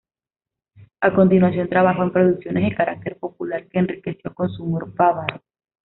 A 1.01 1.13
continuación 1.13 1.69
trabajó 1.69 2.01
en 2.01 2.11
producciones 2.11 2.63
de 2.67 2.75
carácter 2.75 3.19
popular, 3.19 3.67
que 3.67 3.77
enriqueció 3.77 4.33
con 4.33 4.49
su 4.49 4.63
humor 4.63 4.91
bávaro. 4.95 5.43